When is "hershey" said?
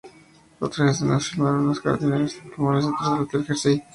3.47-3.83